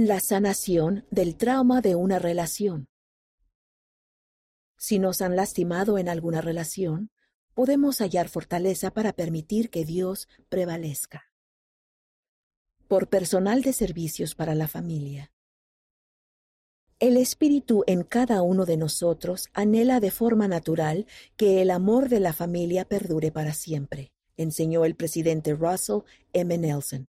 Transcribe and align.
La 0.00 0.20
sanación 0.20 1.04
del 1.10 1.36
trauma 1.36 1.80
de 1.80 1.96
una 1.96 2.20
relación. 2.20 2.86
Si 4.76 5.00
nos 5.00 5.20
han 5.22 5.34
lastimado 5.34 5.98
en 5.98 6.08
alguna 6.08 6.40
relación, 6.40 7.10
podemos 7.52 7.98
hallar 7.98 8.28
fortaleza 8.28 8.92
para 8.92 9.12
permitir 9.12 9.70
que 9.70 9.84
Dios 9.84 10.28
prevalezca. 10.48 11.24
Por 12.86 13.08
personal 13.08 13.62
de 13.62 13.72
servicios 13.72 14.36
para 14.36 14.54
la 14.54 14.68
familia. 14.68 15.32
El 17.00 17.16
espíritu 17.16 17.82
en 17.88 18.04
cada 18.04 18.42
uno 18.42 18.66
de 18.66 18.76
nosotros 18.76 19.48
anhela 19.52 19.98
de 19.98 20.12
forma 20.12 20.46
natural 20.46 21.08
que 21.36 21.60
el 21.60 21.72
amor 21.72 22.08
de 22.08 22.20
la 22.20 22.32
familia 22.32 22.84
perdure 22.84 23.32
para 23.32 23.52
siempre, 23.52 24.12
enseñó 24.36 24.84
el 24.84 24.94
presidente 24.94 25.54
Russell 25.54 26.02
M. 26.32 26.56
Nelson. 26.56 27.08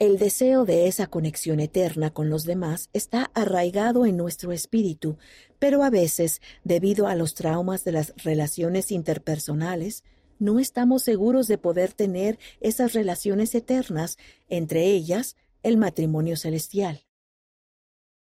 El 0.00 0.18
deseo 0.18 0.64
de 0.64 0.88
esa 0.88 1.06
conexión 1.06 1.60
eterna 1.60 2.10
con 2.10 2.28
los 2.28 2.44
demás 2.44 2.90
está 2.92 3.30
arraigado 3.32 4.06
en 4.06 4.16
nuestro 4.16 4.50
espíritu, 4.50 5.18
pero 5.60 5.84
a 5.84 5.90
veces, 5.90 6.42
debido 6.64 7.06
a 7.06 7.14
los 7.14 7.34
traumas 7.34 7.84
de 7.84 7.92
las 7.92 8.12
relaciones 8.16 8.90
interpersonales, 8.90 10.02
no 10.40 10.58
estamos 10.58 11.04
seguros 11.04 11.46
de 11.46 11.58
poder 11.58 11.92
tener 11.92 12.40
esas 12.60 12.92
relaciones 12.92 13.54
eternas, 13.54 14.18
entre 14.48 14.84
ellas 14.86 15.36
el 15.62 15.76
matrimonio 15.76 16.36
celestial. 16.36 17.06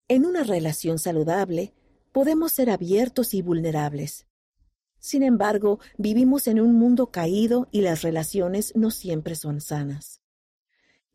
En 0.06 0.24
una 0.24 0.44
relación 0.44 1.00
saludable, 1.00 1.74
podemos 2.12 2.52
ser 2.52 2.70
abiertos 2.70 3.34
y 3.34 3.42
vulnerables. 3.42 4.28
Sin 5.00 5.24
embargo, 5.24 5.80
vivimos 5.98 6.46
en 6.46 6.60
un 6.60 6.77
mundo 6.77 7.10
caído 7.10 7.66
y 7.72 7.80
las 7.80 8.02
relaciones 8.02 8.72
no 8.77 8.92
siempre 8.92 9.34
son 9.34 9.60
sanas. 9.60 10.22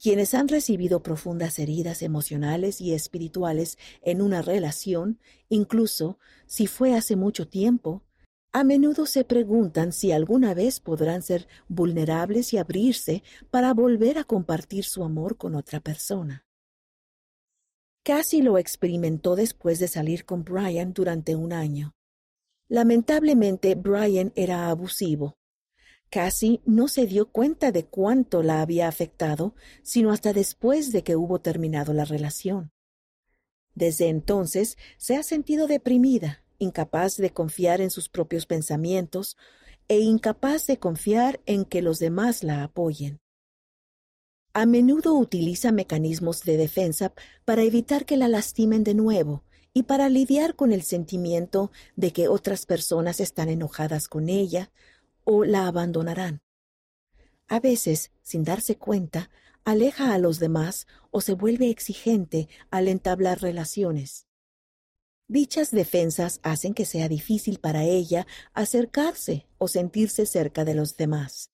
Quienes 0.02 0.34
han 0.34 0.48
recibido 0.48 1.04
profundas 1.04 1.60
heridas 1.60 2.02
emocionales 2.02 2.82
y 2.82 2.94
espirituales 2.94 3.78
en 4.02 4.24
una 4.24 4.42
relación, 4.42 5.20
incluso 5.48 6.18
si 6.48 6.66
fue 6.66 6.96
hace 6.96 7.16
mucho 7.16 7.48
tiempo, 7.48 8.04
a 8.52 8.64
menudo 8.64 9.06
se 9.06 9.24
preguntan 9.24 9.94
si 9.94 10.12
alguna 10.12 10.56
vez 10.56 10.80
podrán 10.80 11.22
ser 11.22 11.48
vulnerables 11.68 12.52
y 12.52 12.58
abrirse 12.58 13.22
para 13.52 13.76
volver 13.76 14.18
a 14.18 14.24
compartir 14.24 14.86
su 14.86 15.04
amor 15.04 15.38
con 15.38 15.54
otra 15.54 15.80
persona. 15.80 16.48
Casi 18.04 18.42
lo 18.42 18.58
experimentó 18.58 19.36
después 19.36 19.78
de 19.78 19.88
salir 19.88 20.26
con 20.26 20.44
Brian 20.44 20.94
durante 20.94 21.36
un 21.36 21.54
año. 21.54 21.94
Lamentablemente, 22.68 23.76
Brian 23.76 24.34
era 24.36 24.70
abusivo 24.70 25.38
Casi 26.12 26.60
no 26.66 26.90
se 26.90 27.08
dio 27.08 27.32
cuenta 27.32 27.72
de 27.72 27.86
cuánto 27.86 28.44
la 28.44 28.62
había 28.62 28.90
afectado, 28.90 29.56
sino 29.82 30.12
hasta 30.12 30.34
después 30.34 30.92
de 30.92 31.04
que 31.04 31.16
hubo 31.16 31.40
terminado 31.40 31.94
la 31.94 32.04
relación. 32.04 32.74
Desde 33.76 34.10
entonces 34.10 34.78
se 34.98 35.16
ha 35.16 35.24
sentido 35.24 35.68
deprimida, 35.68 36.44
incapaz 36.60 37.16
de 37.16 37.32
confiar 37.32 37.80
en 37.80 37.90
sus 37.90 38.10
propios 38.10 38.46
pensamientos 38.46 39.38
e 39.88 40.00
incapaz 40.00 40.68
de 40.68 40.80
confiar 40.80 41.40
en 41.46 41.64
que 41.64 41.82
los 41.82 41.98
demás 42.00 42.44
la 42.44 42.66
apoyen. 42.66 43.22
A 44.54 44.66
menudo 44.66 45.14
utiliza 45.14 45.72
mecanismos 45.72 46.44
de 46.44 46.58
defensa 46.58 47.14
para 47.46 47.64
evitar 47.64 48.06
que 48.06 48.18
la 48.18 48.28
lastimen 48.28 48.84
de 48.84 48.96
nuevo 48.96 49.46
y 49.74 49.84
para 49.84 50.10
lidiar 50.10 50.58
con 50.58 50.74
el 50.74 50.82
sentimiento 50.82 51.72
de 51.96 52.12
que 52.12 52.28
otras 52.28 52.66
personas 52.66 53.22
están 53.22 53.48
enojadas 53.48 54.10
con 54.10 54.28
ella 54.28 54.72
o 55.34 55.46
la 55.46 55.66
abandonarán. 55.66 56.42
A 57.48 57.62
veces, 57.62 58.12
sin 58.22 58.44
darse 58.44 58.76
cuenta, 58.76 59.30
aleja 59.64 60.14
a 60.14 60.18
los 60.18 60.40
demás 60.40 60.88
o 61.10 61.22
se 61.22 61.34
vuelve 61.36 61.70
exigente 61.70 62.50
al 62.70 62.90
entablar 62.90 63.42
relaciones. 63.42 64.28
Dichas 65.30 65.72
defensas 65.72 66.42
hacen 66.44 66.74
que 66.74 66.84
sea 66.84 67.08
difícil 67.08 67.60
para 67.60 67.86
ella 67.86 68.28
acercarse 68.54 69.48
o 69.58 69.70
sentirse 69.70 70.26
cerca 70.26 70.66
de 70.66 70.76
los 70.76 70.98
demás. 70.98 71.50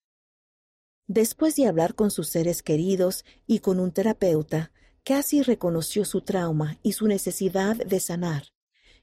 Después 1.05 1.55
de 1.55 1.67
hablar 1.67 1.94
con 1.94 2.09
sus 2.09 2.29
seres 2.29 2.63
queridos 2.63 3.25
y 3.45 3.59
con 3.59 3.79
un 3.79 3.91
terapeuta, 3.91 4.71
casi 5.03 5.44
reconoció 5.44 6.03
su 6.03 6.21
trauma 6.21 6.79
y 6.81 6.94
su 6.94 7.07
necesidad 7.07 7.75
de 7.75 7.99
sanar, 7.99 8.47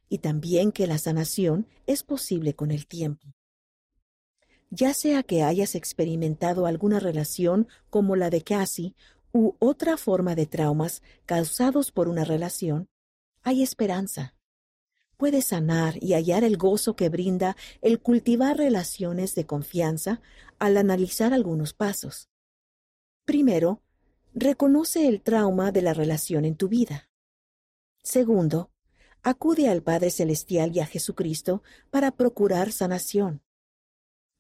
y 0.09 0.19
también 0.19 0.73
que 0.73 0.89
la 0.89 0.99
sanación 0.99 1.69
es 1.87 2.03
posible 2.03 2.55
con 2.55 2.73
el 2.73 2.89
tiempo 2.89 3.35
ya 4.75 4.93
sea 4.93 5.23
que 5.23 5.45
hayas 5.45 5.77
experimentado 5.77 6.67
alguna 6.67 6.99
relación 6.99 7.69
como 7.91 8.17
la 8.17 8.29
de 8.29 8.43
Cassie 8.43 8.97
u 9.33 9.55
otra 9.61 9.97
forma 9.97 10.35
de 10.35 10.47
traumas 10.47 11.01
causados 11.27 11.93
por 11.93 12.09
una 12.09 12.25
relación, 12.25 12.89
hay 13.43 13.63
esperanza. 13.63 14.35
Puedes 15.17 15.47
sanar 15.47 16.03
y 16.03 16.15
hallar 16.15 16.43
el 16.43 16.57
gozo 16.57 16.97
que 16.97 17.09
brinda 17.09 17.57
el 17.83 18.01
cultivar 18.01 18.57
relaciones 18.57 19.37
de 19.37 19.47
confianza 19.47 20.21
al 20.59 20.77
analizar 20.77 21.33
algunos 21.33 21.73
pasos. 21.73 22.29
Primero, 23.25 23.81
reconoce 24.35 25.07
el 25.07 25.23
trauma 25.23 25.71
de 25.71 25.83
la 25.83 25.95
relación 25.95 26.45
en 26.45 26.57
tu 26.57 26.67
vida. 26.69 27.09
Segundo, 28.03 28.73
acude 29.23 29.69
al 29.69 29.85
Padre 29.85 30.11
Celestial 30.11 30.75
y 30.75 30.81
a 30.81 30.87
Jesucristo 30.87 31.63
para 31.91 32.11
procurar 32.11 32.73
sanación. 32.73 33.44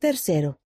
Tercero, 0.05 0.61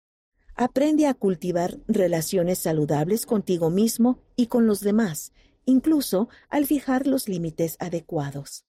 aprende 0.57 1.07
a 1.07 1.15
cultivar 1.15 1.79
relaciones 1.87 2.59
saludables 2.59 3.25
contigo 3.25 3.71
mismo 3.71 4.19
y 4.35 4.49
con 4.49 4.67
los 4.67 4.81
demás, 4.81 5.33
incluso 5.65 6.29
al 6.49 6.67
fijar 6.67 7.07
los 7.07 7.29
límites 7.29 7.77
adecuados. 7.79 8.65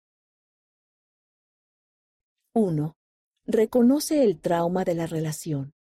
1. 2.54 2.96
Reconoce 3.48 4.24
el 4.24 4.40
trauma 4.40 4.84
de 4.84 4.94
la 4.94 5.08
relación. 5.08 5.74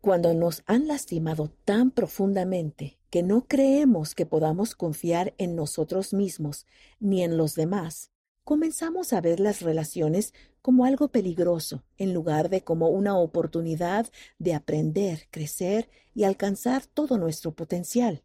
Cuando 0.00 0.32
nos 0.32 0.62
han 0.66 0.86
lastimado 0.86 1.50
tan 1.64 1.90
profundamente 1.90 3.00
que 3.10 3.24
no 3.24 3.48
creemos 3.48 4.14
que 4.14 4.26
podamos 4.26 4.76
confiar 4.76 5.34
en 5.38 5.56
nosotros 5.56 6.14
mismos 6.14 6.66
ni 7.00 7.24
en 7.24 7.36
los 7.36 7.56
demás, 7.56 8.12
comenzamos 8.44 9.12
a 9.12 9.20
ver 9.20 9.40
las 9.40 9.60
relaciones 9.60 10.32
como 10.68 10.84
algo 10.84 11.08
peligroso 11.08 11.82
en 11.96 12.12
lugar 12.12 12.50
de 12.50 12.60
como 12.60 12.90
una 12.90 13.16
oportunidad 13.16 14.06
de 14.38 14.52
aprender, 14.52 15.26
crecer 15.30 15.88
y 16.14 16.24
alcanzar 16.24 16.84
todo 16.84 17.16
nuestro 17.16 17.52
potencial. 17.52 18.22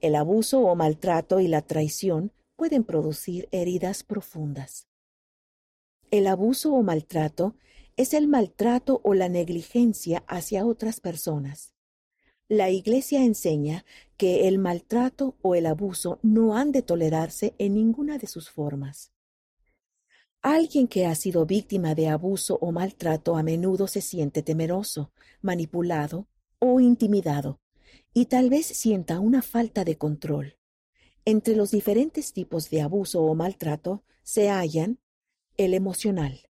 El 0.00 0.16
abuso 0.16 0.62
o 0.62 0.74
maltrato 0.74 1.38
y 1.38 1.46
la 1.46 1.62
traición 1.62 2.32
pueden 2.56 2.82
producir 2.82 3.48
heridas 3.52 4.02
profundas. 4.02 4.88
El 6.10 6.26
abuso 6.26 6.74
o 6.74 6.82
maltrato 6.82 7.54
es 7.96 8.12
el 8.12 8.26
maltrato 8.26 9.00
o 9.04 9.14
la 9.14 9.28
negligencia 9.28 10.24
hacia 10.26 10.66
otras 10.66 10.98
personas. 10.98 11.74
La 12.48 12.70
Iglesia 12.70 13.22
enseña 13.22 13.84
que 14.16 14.48
el 14.48 14.58
maltrato 14.58 15.36
o 15.42 15.54
el 15.54 15.66
abuso 15.66 16.18
no 16.22 16.56
han 16.56 16.72
de 16.72 16.82
tolerarse 16.82 17.54
en 17.58 17.74
ninguna 17.74 18.18
de 18.18 18.26
sus 18.26 18.50
formas. 18.50 19.11
Alguien 20.42 20.88
que 20.88 21.06
ha 21.06 21.14
sido 21.14 21.46
víctima 21.46 21.94
de 21.94 22.08
abuso 22.08 22.58
o 22.60 22.72
maltrato 22.72 23.36
a 23.36 23.44
menudo 23.44 23.86
se 23.86 24.00
siente 24.00 24.42
temeroso, 24.42 25.12
manipulado 25.40 26.26
o 26.58 26.80
intimidado, 26.80 27.60
y 28.12 28.26
tal 28.26 28.50
vez 28.50 28.66
sienta 28.66 29.20
una 29.20 29.40
falta 29.42 29.84
de 29.84 29.96
control. 29.96 30.58
Entre 31.24 31.54
los 31.54 31.70
diferentes 31.70 32.32
tipos 32.32 32.70
de 32.70 32.80
abuso 32.80 33.22
o 33.22 33.32
maltrato 33.36 34.02
se 34.24 34.50
hallan 34.50 34.98
el 35.56 35.74
emocional. 35.74 36.48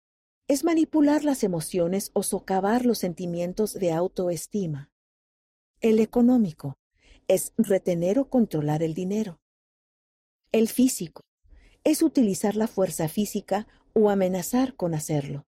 Es 0.48 0.64
manipular 0.64 1.26
las 1.26 1.44
emociones 1.44 2.12
o 2.14 2.24
socavar 2.24 2.86
los 2.86 2.98
sentimientos 2.98 3.74
de 3.74 3.92
autoestima. 3.92 4.90
El 5.82 6.00
económico 6.00 6.78
es 7.28 7.52
retener 7.58 8.20
o 8.20 8.30
controlar 8.30 8.84
el 8.84 8.94
dinero. 8.94 9.42
El 10.54 10.70
físico 10.70 11.24
es 11.84 12.02
utilizar 12.02 12.56
la 12.56 12.68
fuerza 12.68 13.10
física 13.10 13.68
o 13.94 14.10
amenazar 14.10 14.76
con 14.76 14.94
hacerlo. 14.94 15.46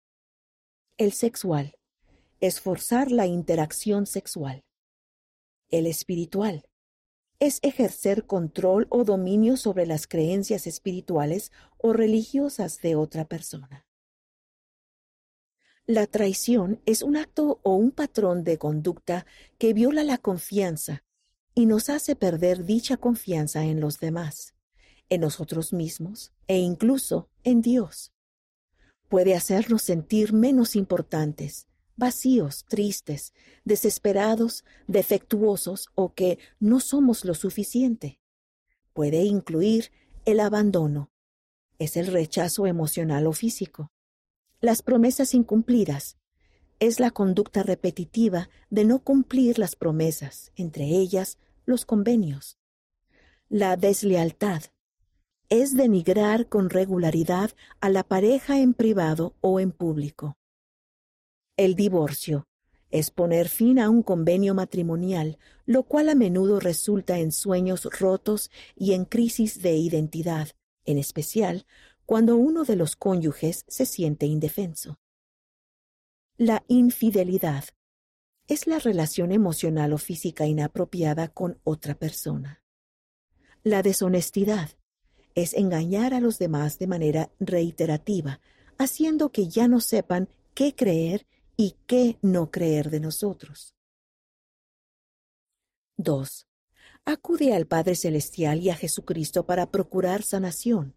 El 0.97 1.13
sexual 1.13 1.75
es 2.39 2.59
forzar 2.59 3.11
la 3.11 3.27
interacción 3.27 4.05
sexual. 4.05 4.63
El 5.69 5.85
espiritual 5.85 6.67
es 7.39 7.59
ejercer 7.63 8.25
control 8.25 8.87
o 8.89 9.03
dominio 9.03 9.57
sobre 9.57 9.85
las 9.85 10.05
creencias 10.07 10.67
espirituales 10.67 11.51
o 11.77 11.93
religiosas 11.93 12.81
de 12.81 12.95
otra 12.95 13.25
persona. 13.25 13.87
La 15.87 16.05
traición 16.05 16.81
es 16.85 17.01
un 17.01 17.17
acto 17.17 17.59
o 17.63 17.75
un 17.75 17.91
patrón 17.91 18.43
de 18.43 18.57
conducta 18.57 19.25
que 19.57 19.73
viola 19.73 20.03
la 20.03 20.19
confianza 20.19 21.03
y 21.55 21.65
nos 21.65 21.89
hace 21.89 22.15
perder 22.15 22.63
dicha 22.63 22.97
confianza 22.97 23.65
en 23.65 23.81
los 23.81 23.99
demás, 23.99 24.55
en 25.09 25.21
nosotros 25.21 25.73
mismos 25.73 26.31
e 26.47 26.59
incluso 26.59 27.29
en 27.43 27.61
Dios 27.61 28.13
puede 29.11 29.35
hacernos 29.35 29.81
sentir 29.81 30.31
menos 30.31 30.77
importantes, 30.77 31.67
vacíos, 31.97 32.63
tristes, 32.69 33.33
desesperados, 33.65 34.63
defectuosos 34.87 35.89
o 35.95 36.13
que 36.13 36.39
no 36.61 36.79
somos 36.79 37.25
lo 37.25 37.33
suficiente. 37.33 38.21
Puede 38.93 39.23
incluir 39.23 39.91
el 40.23 40.39
abandono. 40.39 41.11
Es 41.77 41.97
el 41.97 42.07
rechazo 42.07 42.67
emocional 42.67 43.27
o 43.27 43.33
físico. 43.33 43.91
Las 44.61 44.81
promesas 44.81 45.33
incumplidas. 45.33 46.15
Es 46.79 47.01
la 47.01 47.11
conducta 47.11 47.63
repetitiva 47.63 48.49
de 48.69 48.85
no 48.85 48.99
cumplir 48.99 49.59
las 49.59 49.75
promesas, 49.75 50.53
entre 50.55 50.85
ellas 50.85 51.37
los 51.65 51.85
convenios. 51.85 52.57
La 53.49 53.75
deslealtad. 53.75 54.63
Es 55.51 55.75
denigrar 55.75 56.47
con 56.47 56.69
regularidad 56.69 57.51
a 57.81 57.89
la 57.89 58.05
pareja 58.05 58.61
en 58.61 58.73
privado 58.73 59.35
o 59.41 59.59
en 59.59 59.73
público. 59.73 60.37
El 61.57 61.75
divorcio 61.75 62.47
es 62.89 63.11
poner 63.11 63.49
fin 63.49 63.77
a 63.77 63.89
un 63.89 64.01
convenio 64.01 64.53
matrimonial, 64.53 65.39
lo 65.65 65.83
cual 65.83 66.07
a 66.07 66.15
menudo 66.15 66.61
resulta 66.61 67.19
en 67.19 67.33
sueños 67.33 67.83
rotos 67.99 68.49
y 68.77 68.93
en 68.93 69.03
crisis 69.03 69.61
de 69.61 69.75
identidad, 69.75 70.51
en 70.85 70.97
especial 70.97 71.65
cuando 72.05 72.37
uno 72.37 72.63
de 72.63 72.77
los 72.77 72.95
cónyuges 72.95 73.65
se 73.67 73.85
siente 73.85 74.27
indefenso. 74.27 75.01
La 76.37 76.63
infidelidad 76.69 77.65
es 78.47 78.67
la 78.67 78.79
relación 78.79 79.33
emocional 79.33 79.91
o 79.91 79.97
física 79.97 80.45
inapropiada 80.45 81.27
con 81.27 81.59
otra 81.65 81.95
persona. 81.95 82.63
La 83.63 83.81
deshonestidad 83.81 84.69
es 85.35 85.53
engañar 85.53 86.13
a 86.13 86.19
los 86.19 86.39
demás 86.39 86.79
de 86.79 86.87
manera 86.87 87.31
reiterativa, 87.39 88.39
haciendo 88.77 89.31
que 89.31 89.47
ya 89.47 89.67
no 89.67 89.79
sepan 89.79 90.29
qué 90.53 90.75
creer 90.75 91.27
y 91.55 91.75
qué 91.87 92.17
no 92.21 92.51
creer 92.51 92.89
de 92.89 92.99
nosotros. 92.99 93.75
2. 95.97 96.47
Acude 97.05 97.53
al 97.53 97.67
Padre 97.67 97.95
Celestial 97.95 98.59
y 98.59 98.69
a 98.69 98.75
Jesucristo 98.75 99.45
para 99.45 99.69
procurar 99.71 100.23
sanación. 100.23 100.95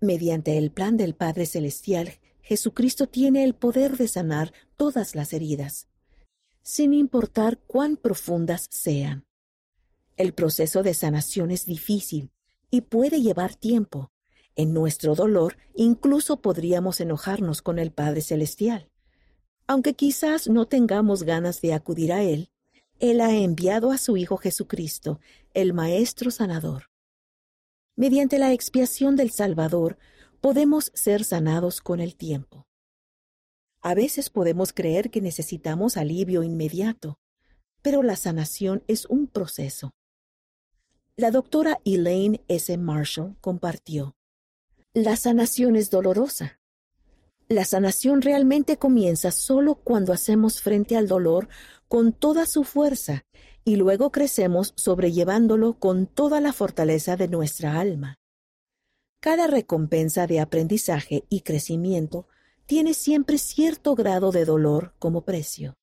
Mediante 0.00 0.56
el 0.58 0.70
plan 0.70 0.96
del 0.96 1.14
Padre 1.14 1.46
Celestial, 1.46 2.18
Jesucristo 2.42 3.06
tiene 3.06 3.44
el 3.44 3.54
poder 3.54 3.96
de 3.96 4.08
sanar 4.08 4.52
todas 4.76 5.14
las 5.14 5.32
heridas, 5.32 5.88
sin 6.62 6.94
importar 6.94 7.58
cuán 7.66 7.96
profundas 7.96 8.66
sean. 8.70 9.26
El 10.16 10.34
proceso 10.34 10.82
de 10.82 10.94
sanación 10.94 11.50
es 11.50 11.64
difícil 11.64 12.30
y 12.70 12.82
puede 12.82 13.20
llevar 13.20 13.54
tiempo. 13.54 14.12
En 14.56 14.72
nuestro 14.74 15.14
dolor 15.14 15.56
incluso 15.74 16.40
podríamos 16.40 17.00
enojarnos 17.00 17.62
con 17.62 17.78
el 17.78 17.92
Padre 17.92 18.20
Celestial. 18.20 18.90
Aunque 19.66 19.94
quizás 19.94 20.48
no 20.48 20.66
tengamos 20.66 21.22
ganas 21.22 21.60
de 21.60 21.74
acudir 21.74 22.12
a 22.12 22.22
Él, 22.22 22.50
Él 22.98 23.20
ha 23.20 23.32
enviado 23.32 23.92
a 23.92 23.98
su 23.98 24.16
Hijo 24.16 24.36
Jesucristo, 24.36 25.20
el 25.54 25.72
Maestro 25.72 26.30
Sanador. 26.30 26.90
Mediante 27.96 28.38
la 28.38 28.52
expiación 28.52 29.16
del 29.16 29.30
Salvador, 29.30 29.98
podemos 30.40 30.90
ser 30.94 31.24
sanados 31.24 31.80
con 31.80 32.00
el 32.00 32.16
tiempo. 32.16 32.66
A 33.82 33.94
veces 33.94 34.30
podemos 34.30 34.72
creer 34.72 35.10
que 35.10 35.20
necesitamos 35.20 35.96
alivio 35.96 36.42
inmediato, 36.42 37.18
pero 37.82 38.02
la 38.02 38.16
sanación 38.16 38.82
es 38.88 39.06
un 39.06 39.26
proceso. 39.26 39.94
La 41.20 41.30
doctora 41.30 41.78
Elaine 41.84 42.42
S. 42.48 42.78
Marshall 42.78 43.36
compartió, 43.42 44.16
La 44.94 45.16
sanación 45.16 45.76
es 45.76 45.90
dolorosa, 45.90 46.58
la 47.46 47.66
sanación 47.66 48.22
realmente 48.22 48.78
comienza 48.78 49.30
solo 49.30 49.74
cuando 49.74 50.14
hacemos 50.14 50.62
frente 50.62 50.96
al 50.96 51.08
dolor 51.08 51.50
con 51.88 52.14
toda 52.14 52.46
su 52.46 52.64
fuerza 52.64 53.26
y 53.66 53.76
luego 53.76 54.10
crecemos 54.10 54.72
sobrellevándolo 54.76 55.78
con 55.78 56.06
toda 56.06 56.40
la 56.40 56.54
fortaleza 56.54 57.18
de 57.18 57.28
nuestra 57.28 57.78
alma. 57.78 58.16
Cada 59.20 59.46
recompensa 59.46 60.26
de 60.26 60.40
aprendizaje 60.40 61.24
y 61.28 61.42
crecimiento 61.42 62.28
tiene 62.64 62.94
siempre 62.94 63.36
cierto 63.36 63.94
grado 63.94 64.32
de 64.32 64.46
dolor 64.46 64.94
como 64.98 65.26
precio. 65.26 65.74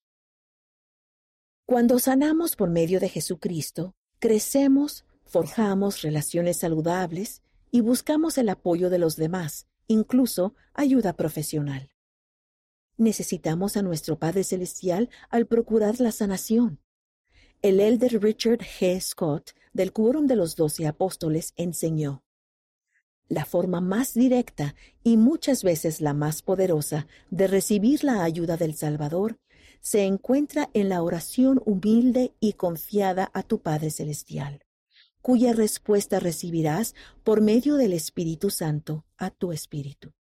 Cuando 1.68 2.00
sanamos 2.00 2.56
por 2.56 2.72
medio 2.72 3.00
de 3.00 3.10
Jesucristo, 3.10 3.94
crecemos, 4.18 5.06
forjamos 5.28 6.02
relaciones 6.02 6.58
saludables 6.58 7.42
y 7.72 7.82
buscamos 7.82 8.38
el 8.38 8.50
apoyo 8.50 8.90
de 8.90 8.98
los 8.98 9.16
demás, 9.16 9.68
incluso 9.88 10.56
ayuda 10.74 11.14
profesional. 11.14 11.92
Necesitamos 12.98 13.78
a 13.78 13.82
nuestro 13.82 14.18
Padre 14.18 14.44
Celestial 14.44 15.10
al 15.30 15.46
procurar 15.46 16.00
la 16.00 16.12
sanación. 16.12 16.80
El 17.62 17.80
elder 17.80 18.22
Richard 18.22 18.60
G. 18.60 19.00
Scott 19.00 19.52
del 19.74 19.94
Quórum 19.94 20.28
de 20.28 20.36
los 20.36 20.56
Doce 20.56 20.88
Apóstoles 20.88 21.54
enseñó 21.56 22.24
la 23.30 23.44
forma 23.44 23.82
más 23.82 24.14
directa 24.14 24.74
y 25.04 25.18
muchas 25.18 25.62
veces 25.64 26.00
la 26.00 26.14
más 26.14 26.42
poderosa 26.42 27.08
de 27.30 27.48
recibir 27.48 28.06
la 28.06 28.24
ayuda 28.24 28.56
del 28.56 28.74
Salvador 28.74 29.38
se 29.82 30.06
encuentra 30.06 30.70
en 30.74 30.88
la 30.88 31.04
oración 31.04 31.62
humilde 31.66 32.34
y 32.40 32.54
confiada 32.54 33.30
a 33.34 33.44
tu 33.44 33.60
Padre 33.60 33.92
Celestial 33.92 34.67
cuya 35.28 35.52
respuesta 35.52 36.22
recibirás 36.22 36.96
por 37.26 37.42
medio 37.42 37.76
del 37.76 37.92
Espíritu 37.92 38.50
Santo 38.50 39.04
a 39.18 39.30
tu 39.30 39.52
espíritu. 39.52 40.14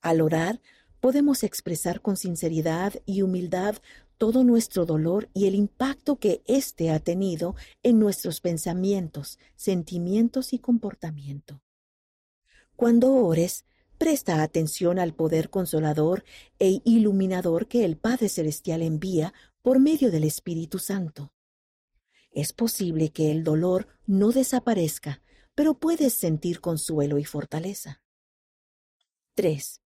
Al 0.00 0.22
orar, 0.22 0.62
podemos 1.00 1.42
expresar 1.42 2.00
con 2.00 2.16
sinceridad 2.16 2.94
y 3.04 3.20
humildad 3.20 3.76
todo 4.16 4.42
nuestro 4.42 4.86
dolor 4.86 5.28
y 5.34 5.48
el 5.48 5.54
impacto 5.54 6.16
que 6.16 6.42
éste 6.46 6.90
ha 6.92 6.98
tenido 6.98 7.56
en 7.82 7.98
nuestros 7.98 8.40
pensamientos, 8.40 9.38
sentimientos 9.54 10.54
y 10.54 10.60
comportamiento. 10.60 11.60
Cuando 12.76 13.12
ores, 13.12 13.66
presta 13.98 14.42
atención 14.42 14.98
al 14.98 15.12
poder 15.12 15.50
consolador 15.50 16.24
e 16.58 16.80
iluminador 16.86 17.68
que 17.68 17.84
el 17.84 17.98
Padre 17.98 18.30
Celestial 18.30 18.80
envía 18.80 19.34
por 19.60 19.78
medio 19.78 20.10
del 20.10 20.24
Espíritu 20.24 20.78
Santo. 20.78 21.33
Es 22.34 22.52
posible 22.52 23.10
que 23.10 23.30
el 23.30 23.44
dolor 23.44 23.86
no 24.06 24.32
desaparezca, 24.32 25.22
pero 25.54 25.74
puedes 25.74 26.14
sentir 26.14 26.60
consuelo 26.60 27.18
y 27.18 27.24
fortaleza. 27.24 28.02
3. 29.34 29.80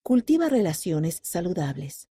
Cultiva 0.00 0.48
relaciones 0.48 1.20
saludables. 1.24 2.08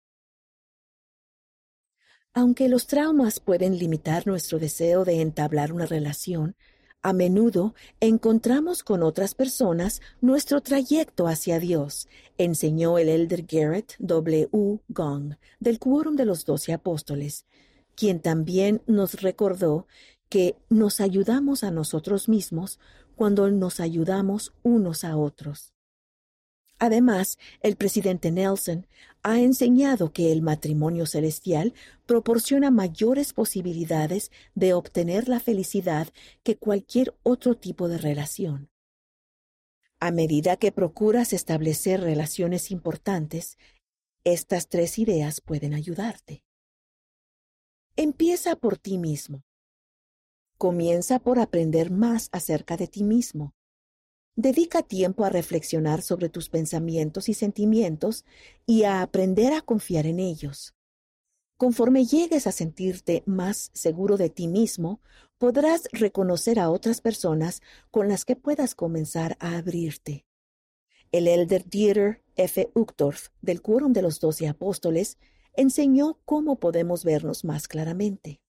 Aunque 2.31 2.69
los 2.69 2.85
traumas 2.85 3.39
pueden 3.39 3.79
limitar 3.79 4.27
nuestro 4.27 4.59
deseo 4.59 5.03
de 5.03 5.21
entablar 5.21 5.73
una 5.73 5.87
relación, 5.87 6.55
a 7.01 7.13
menudo 7.13 7.73
encontramos 7.99 8.83
con 8.83 9.01
otras 9.01 9.33
personas 9.33 10.01
nuestro 10.21 10.61
trayecto 10.61 11.27
hacia 11.27 11.59
Dios, 11.59 12.07
enseñó 12.37 12.99
el 12.99 13.09
elder 13.09 13.43
Garrett 13.43 13.95
W. 13.97 14.79
Gong 14.89 15.35
del 15.59 15.79
Quórum 15.79 16.15
de 16.15 16.25
los 16.25 16.45
Doce 16.45 16.73
Apóstoles, 16.73 17.45
quien 17.95 18.19
también 18.19 18.81
nos 18.87 19.21
recordó 19.21 19.87
que 20.29 20.55
nos 20.69 20.99
ayudamos 21.01 21.63
a 21.63 21.71
nosotros 21.71 22.29
mismos 22.29 22.79
cuando 23.15 23.49
nos 23.49 23.79
ayudamos 23.79 24.53
unos 24.63 25.03
a 25.03 25.17
otros. 25.17 25.75
Además, 26.77 27.37
el 27.61 27.77
presidente 27.77 28.31
Nelson 28.31 28.85
ha 29.23 29.39
enseñado 29.39 30.11
que 30.11 30.31
el 30.31 30.41
matrimonio 30.41 31.05
celestial 31.05 31.73
proporciona 32.05 32.69
mayores 32.69 33.33
posibilidades 33.33 34.31
de 34.55 34.73
obtener 34.73 35.29
la 35.29 35.39
felicidad 35.39 36.09
que 36.43 36.57
cualquier 36.57 37.15
otro 37.23 37.55
tipo 37.55 37.87
de 37.87 37.97
relación. 37.97 38.69
A 39.99 40.11
medida 40.11 40.57
que 40.57 40.73
procuras 40.73 41.31
establecer 41.31 42.01
relaciones 42.01 42.69
importantes, 42.69 43.57
estas 44.25 44.67
tres 44.67 44.99
ideas 44.99 45.39
pueden 45.39 45.73
ayudarte. 45.73 46.44
Empieza 47.97 48.57
por 48.57 48.77
ti 48.77 48.97
mismo. 48.97 49.45
Comienza 50.57 51.19
por 51.19 51.39
aprender 51.39 51.91
más 51.91 52.27
acerca 52.33 52.75
de 52.75 52.87
ti 52.87 53.05
mismo. 53.05 53.53
Dedica 54.35 54.81
tiempo 54.81 55.23
a 55.23 55.29
reflexionar 55.29 56.01
sobre 56.01 56.27
tus 56.27 56.49
pensamientos 56.49 57.29
y 57.29 57.33
sentimientos 57.33 58.25
y 58.65 58.83
a 58.83 59.01
aprender 59.01 59.53
a 59.53 59.61
confiar 59.61 60.07
en 60.07 60.19
ellos. 60.19 60.75
Conforme 61.55 62.03
llegues 62.03 62.47
a 62.47 62.51
sentirte 62.51 63.23
más 63.25 63.71
seguro 63.73 64.17
de 64.17 64.29
ti 64.29 64.49
mismo, 64.49 64.99
podrás 65.37 65.87
reconocer 65.93 66.59
a 66.59 66.71
otras 66.71 66.99
personas 66.99 67.61
con 67.91 68.09
las 68.09 68.25
que 68.25 68.35
puedas 68.35 68.75
comenzar 68.75 69.37
a 69.39 69.55
abrirte. 69.55 70.25
El 71.13 71.29
elder 71.29 71.63
Dieter 71.63 72.25
F. 72.35 72.71
Uchtdorf 72.73 73.29
del 73.41 73.61
Quórum 73.61 73.93
de 73.93 74.01
los 74.01 74.19
Doce 74.19 74.49
Apóstoles 74.49 75.17
enseñó 75.57 76.19
cómo 76.25 76.59
podemos 76.59 77.03
vernos 77.03 77.43
más 77.43 77.67
claramente. 77.67 78.41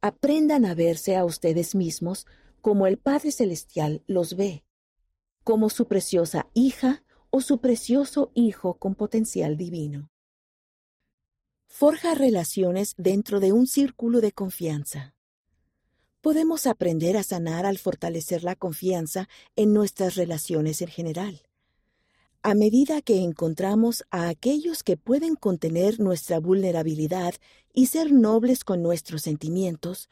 Aprendan 0.00 0.64
a 0.64 0.74
verse 0.74 1.16
a 1.16 1.24
ustedes 1.24 1.74
mismos 1.74 2.26
como 2.60 2.86
el 2.86 2.98
Padre 2.98 3.32
Celestial 3.32 4.02
los 4.06 4.36
ve, 4.36 4.64
como 5.44 5.70
su 5.70 5.86
preciosa 5.86 6.48
hija 6.54 7.04
o 7.30 7.40
su 7.40 7.60
precioso 7.60 8.30
hijo 8.34 8.78
con 8.78 8.94
potencial 8.94 9.56
divino. 9.56 10.10
Forja 11.68 12.14
relaciones 12.14 12.94
dentro 12.96 13.40
de 13.40 13.52
un 13.52 13.66
círculo 13.66 14.20
de 14.20 14.32
confianza. 14.32 15.14
podemos 16.20 16.66
aprender 16.66 17.16
a 17.16 17.22
sanar 17.22 17.66
al 17.66 17.78
fortalecer 17.78 18.42
la 18.42 18.56
confianza 18.56 19.28
en 19.54 19.72
nuestras 19.72 20.16
relaciones 20.16 20.82
en 20.82 20.88
general. 20.88 21.45
A 22.48 22.54
medida 22.54 23.02
que 23.02 23.24
encontramos 23.24 24.04
a 24.12 24.28
aquellos 24.28 24.84
que 24.84 24.96
pueden 24.96 25.34
contener 25.34 25.98
nuestra 25.98 26.38
vulnerabilidad 26.38 27.34
y 27.74 27.86
ser 27.86 28.12
nobles 28.12 28.62
con 28.62 28.84
nuestros 28.84 29.22
sentimientos, 29.22 30.08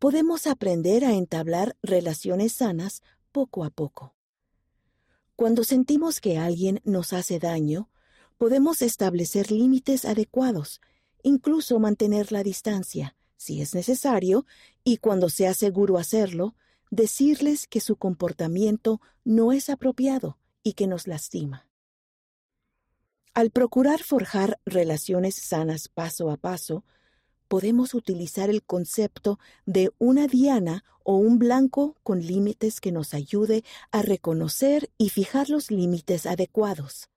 podemos 0.00 0.48
aprender 0.48 1.04
a 1.04 1.14
entablar 1.14 1.76
relaciones 1.80 2.54
sanas 2.54 3.04
poco 3.30 3.62
a 3.62 3.70
poco. 3.70 4.16
Cuando 5.36 5.62
sentimos 5.62 6.20
que 6.20 6.36
alguien 6.36 6.80
nos 6.82 7.12
hace 7.12 7.38
daño, 7.38 7.88
podemos 8.38 8.82
establecer 8.82 9.52
límites 9.52 10.04
adecuados, 10.04 10.80
incluso 11.22 11.78
mantener 11.78 12.32
la 12.32 12.42
distancia, 12.42 13.14
si 13.36 13.60
es 13.60 13.76
necesario, 13.76 14.46
y 14.82 14.96
cuando 14.96 15.30
sea 15.30 15.54
seguro 15.54 15.96
hacerlo, 15.96 16.56
decirles 16.90 17.68
que 17.68 17.78
su 17.78 17.94
comportamiento 17.94 19.00
no 19.24 19.52
es 19.52 19.70
apropiado 19.70 20.38
y 20.64 20.72
que 20.72 20.88
nos 20.88 21.06
lastima. 21.06 21.67
Al 23.38 23.52
procurar 23.52 24.02
forjar 24.02 24.58
relaciones 24.66 25.36
sanas 25.36 25.86
paso 25.86 26.32
a 26.32 26.36
paso, 26.36 26.84
podemos 27.46 27.94
utilizar 27.94 28.50
el 28.50 28.64
concepto 28.64 29.38
de 29.64 29.92
una 29.98 30.26
diana 30.26 30.82
o 31.04 31.18
un 31.18 31.38
blanco 31.38 31.94
con 32.02 32.18
límites 32.18 32.80
que 32.80 32.90
nos 32.90 33.14
ayude 33.14 33.62
a 33.92 34.02
reconocer 34.02 34.90
y 34.98 35.10
fijar 35.10 35.50
los 35.50 35.70
límites 35.70 36.26
adecuados. 36.26 37.10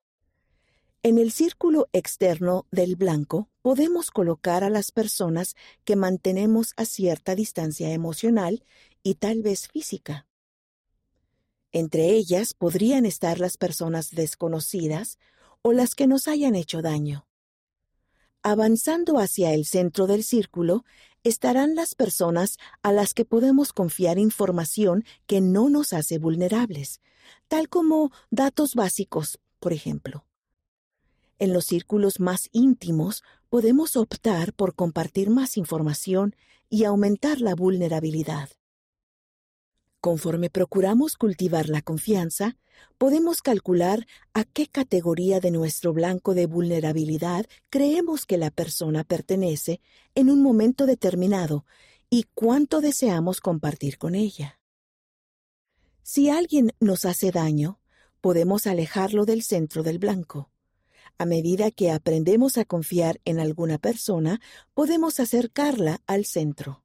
En 1.02 1.18
el 1.18 1.32
círculo 1.32 1.88
externo 1.92 2.66
del 2.70 2.94
blanco 2.94 3.48
podemos 3.60 4.12
colocar 4.12 4.62
a 4.62 4.70
las 4.70 4.92
personas 4.92 5.56
que 5.84 5.96
mantenemos 5.96 6.72
a 6.76 6.84
cierta 6.84 7.34
distancia 7.34 7.90
emocional 7.90 8.62
y 9.02 9.16
tal 9.16 9.42
vez 9.42 9.66
física. 9.66 10.28
Entre 11.72 12.10
ellas 12.10 12.54
podrían 12.54 13.06
estar 13.06 13.40
las 13.40 13.56
personas 13.56 14.12
desconocidas 14.12 15.18
o 15.62 15.72
las 15.72 15.94
que 15.94 16.06
nos 16.06 16.28
hayan 16.28 16.54
hecho 16.54 16.82
daño. 16.82 17.26
Avanzando 18.42 19.18
hacia 19.18 19.54
el 19.54 19.64
centro 19.64 20.06
del 20.06 20.24
círculo 20.24 20.84
estarán 21.22 21.76
las 21.76 21.94
personas 21.94 22.58
a 22.82 22.92
las 22.92 23.14
que 23.14 23.24
podemos 23.24 23.72
confiar 23.72 24.18
información 24.18 25.04
que 25.26 25.40
no 25.40 25.70
nos 25.70 25.92
hace 25.92 26.18
vulnerables, 26.18 27.00
tal 27.46 27.68
como 27.68 28.10
datos 28.30 28.74
básicos, 28.74 29.38
por 29.60 29.72
ejemplo. 29.72 30.26
En 31.38 31.52
los 31.52 31.66
círculos 31.66 32.18
más 32.18 32.48
íntimos 32.52 33.22
podemos 33.48 33.96
optar 33.96 34.52
por 34.54 34.74
compartir 34.74 35.30
más 35.30 35.56
información 35.56 36.34
y 36.68 36.84
aumentar 36.84 37.40
la 37.40 37.54
vulnerabilidad. 37.54 38.50
Conforme 40.02 40.50
procuramos 40.50 41.16
cultivar 41.16 41.68
la 41.68 41.80
confianza, 41.80 42.56
podemos 42.98 43.40
calcular 43.40 44.04
a 44.34 44.42
qué 44.42 44.66
categoría 44.66 45.38
de 45.38 45.52
nuestro 45.52 45.92
blanco 45.92 46.34
de 46.34 46.46
vulnerabilidad 46.46 47.46
creemos 47.70 48.26
que 48.26 48.36
la 48.36 48.50
persona 48.50 49.04
pertenece 49.04 49.80
en 50.16 50.28
un 50.28 50.42
momento 50.42 50.86
determinado 50.86 51.66
y 52.10 52.24
cuánto 52.34 52.80
deseamos 52.80 53.40
compartir 53.40 53.96
con 53.96 54.16
ella. 54.16 54.58
Si 56.02 56.30
alguien 56.30 56.72
nos 56.80 57.04
hace 57.04 57.30
daño, 57.30 57.78
podemos 58.20 58.66
alejarlo 58.66 59.24
del 59.24 59.44
centro 59.44 59.84
del 59.84 60.00
blanco. 60.00 60.50
A 61.16 61.26
medida 61.26 61.70
que 61.70 61.92
aprendemos 61.92 62.58
a 62.58 62.64
confiar 62.64 63.20
en 63.24 63.38
alguna 63.38 63.78
persona, 63.78 64.40
podemos 64.74 65.20
acercarla 65.20 66.00
al 66.08 66.24
centro. 66.24 66.82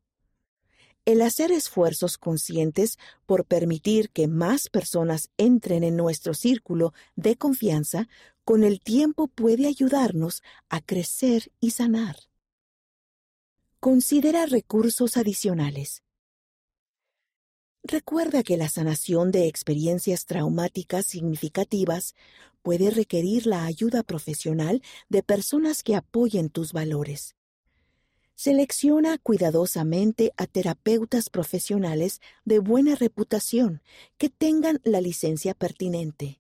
El 1.08 1.22
hacer 1.22 1.54
esfuerzos 1.54 2.18
conscientes 2.18 3.00
por 3.26 3.46
permitir 3.46 4.10
que 4.10 4.28
más 4.28 4.68
personas 4.68 5.30
entren 5.38 5.86
en 5.86 5.96
nuestro 5.96 6.34
círculo 6.34 6.94
de 7.16 7.38
confianza 7.38 8.10
con 8.44 8.66
el 8.66 8.82
tiempo 8.82 9.30
puede 9.30 9.68
ayudarnos 9.68 10.44
a 10.68 10.82
crecer 10.82 11.50
y 11.62 11.72
sanar. 11.72 12.18
Considera 13.80 14.48
recursos 14.48 15.16
adicionales. 15.16 16.04
Recuerda 17.84 18.44
que 18.44 18.58
la 18.58 18.68
sanación 18.68 19.32
de 19.32 19.48
experiencias 19.48 20.26
traumáticas 20.26 21.06
significativas 21.06 22.16
puede 22.62 22.92
requerir 22.92 23.48
la 23.48 23.64
ayuda 23.64 24.04
profesional 24.04 24.82
de 25.08 25.24
personas 25.24 25.84
que 25.84 25.96
apoyen 25.96 26.50
tus 26.50 26.74
valores. 26.74 27.37
Selecciona 28.40 29.18
cuidadosamente 29.18 30.32
a 30.38 30.46
terapeutas 30.46 31.32
profesionales 31.32 32.22
de 32.46 32.60
buena 32.60 32.94
reputación 32.94 33.82
que 34.20 34.30
tengan 34.30 34.80
la 34.84 35.02
licencia 35.02 35.56
pertinente. 35.56 36.40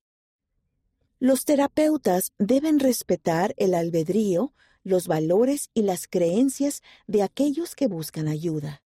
Los 1.17 1.43
terapeutas 1.43 2.33
deben 2.37 2.77
respetar 2.77 3.55
el 3.57 3.73
albedrío, 3.73 4.53
los 4.83 5.07
valores 5.07 5.71
y 5.73 5.81
las 5.81 6.05
creencias 6.05 6.83
de 7.07 7.23
aquellos 7.23 7.73
que 7.73 7.87
buscan 7.87 8.27
ayuda. 8.27 8.83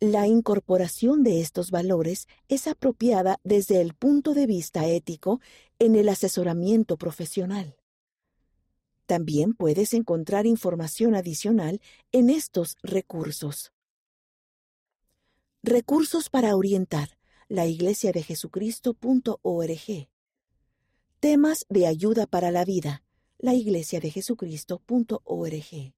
La 0.00 0.26
incorporación 0.26 1.22
de 1.22 1.40
estos 1.40 1.70
valores 1.70 2.26
es 2.48 2.66
apropiada 2.66 3.38
desde 3.44 3.80
el 3.80 3.94
punto 3.94 4.34
de 4.34 4.48
vista 4.48 4.84
ético 4.84 5.40
en 5.78 5.94
el 5.94 6.08
asesoramiento 6.08 6.96
profesional. 6.96 7.79
También 9.10 9.54
puedes 9.54 9.92
encontrar 9.92 10.46
información 10.46 11.16
adicional 11.16 11.80
en 12.12 12.30
estos 12.30 12.76
recursos. 12.80 13.72
Recursos 15.64 16.30
para 16.30 16.54
orientar 16.54 17.18
la 17.48 17.66
iglesia 17.66 18.12
de 18.12 18.22
Jesucristo.org. 18.22 20.08
Temas 21.18 21.66
de 21.68 21.88
ayuda 21.88 22.28
para 22.28 22.52
la 22.52 22.64
vida 22.64 23.02
la 23.36 23.52
iglesia 23.52 23.98
de 23.98 24.12
Jesucristo.org. 24.12 25.92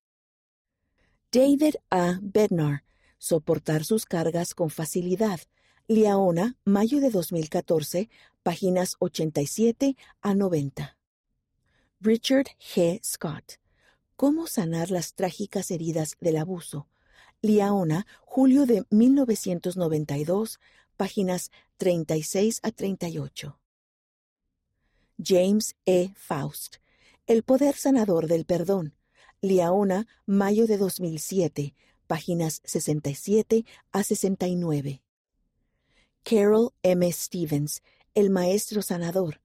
David 1.31 1.75
A. 1.91 2.19
Bednar, 2.23 2.83
Soportar 3.19 3.85
sus 3.85 4.07
cargas 4.07 4.55
con 4.55 4.71
facilidad. 4.71 5.39
Liaona, 5.87 6.57
mayo 6.65 6.99
de 7.03 7.11
2014, 7.11 8.09
páginas 8.43 8.97
87 9.01 9.99
a 10.23 10.35
90. 10.35 10.97
Richard 12.05 12.49
G. 12.59 12.99
Scott. 13.05 13.61
Cómo 14.17 14.49
sanar 14.49 14.91
las 14.91 15.15
trágicas 15.15 15.71
heridas 15.71 16.17
del 16.21 16.37
abuso. 16.37 16.89
Liaona, 17.43 18.09
julio 18.23 18.67
de 18.67 18.85
1992, 18.91 20.59
páginas 20.97 21.53
36 21.77 22.59
a 22.65 22.73
38. 22.73 23.57
James 25.17 25.77
E. 25.87 26.11
Faust. 26.17 26.79
El 27.29 27.45
poder 27.45 27.77
sanador 27.77 28.27
del 28.27 28.47
perdón. 28.47 28.97
Liaona, 29.41 30.09
mayo 30.27 30.67
de 30.67 30.79
2007, 30.79 31.77
páginas 32.09 32.63
67 32.65 33.65
a 33.93 34.03
69. 34.03 35.05
Carol 36.25 36.73
M. 36.83 37.13
Stevens. 37.13 37.81
El 38.17 38.31
maestro 38.31 38.83
sanador. 38.83 39.42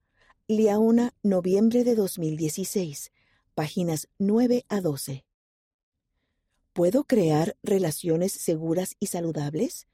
Liaona, 0.50 1.12
noviembre 1.22 1.84
de 1.84 1.94
2016, 1.94 3.12
páginas 3.54 4.08
9 4.16 4.64
a 4.70 4.80
12. 4.80 5.26
¿Puedo 6.72 7.04
crear 7.04 7.58
relaciones 7.62 8.32
seguras 8.32 8.96
y 8.98 9.08
saludables? 9.08 9.88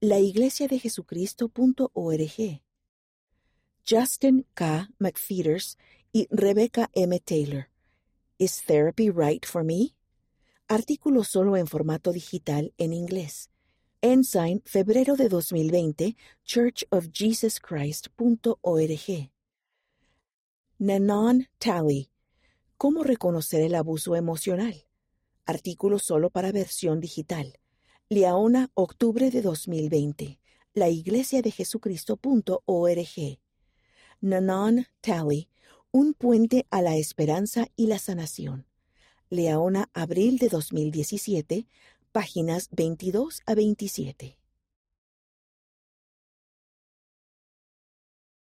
La 0.00 0.18
Iglesia 0.18 0.68
de 0.68 0.80
Jesucristo.org. 0.80 2.60
Justin 3.88 4.46
K. 4.52 4.90
McFeeters 4.98 5.78
y 6.12 6.26
Rebecca 6.28 6.90
M. 6.92 7.18
Taylor. 7.20 7.70
¿Is 8.36 8.62
therapy 8.66 9.08
right 9.08 9.46
for 9.46 9.64
me? 9.64 9.94
Artículo 10.68 11.24
solo 11.24 11.56
en 11.56 11.66
formato 11.66 12.12
digital 12.12 12.74
en 12.76 12.92
inglés. 12.92 13.48
Ensign, 14.02 14.60
febrero 14.66 15.16
de 15.16 15.30
2020, 15.30 16.18
churchofjesuschrist.org. 16.44 19.35
Nanon 20.78 21.48
Tally. 21.58 22.10
¿Cómo 22.76 23.02
reconocer 23.02 23.62
el 23.62 23.74
abuso 23.74 24.14
emocional? 24.14 24.84
Artículo 25.46 25.98
solo 25.98 26.28
para 26.28 26.52
versión 26.52 27.00
digital. 27.00 27.58
Liaona, 28.10 28.70
octubre 28.74 29.30
de 29.30 29.40
2020. 29.40 30.38
La 30.74 30.90
Iglesia 30.90 31.40
de 31.40 31.50
Jesucristo.org. 31.50 33.38
Nanon 34.20 34.86
Tally. 35.00 35.48
Un 35.92 36.12
puente 36.12 36.66
a 36.70 36.82
la 36.82 36.98
esperanza 36.98 37.68
y 37.74 37.86
la 37.86 37.98
sanación. 37.98 38.66
Leona, 39.30 39.88
abril 39.94 40.36
de 40.36 40.50
2017, 40.50 41.66
páginas 42.12 42.68
22 42.72 43.40
a 43.46 43.54
27. 43.54 44.36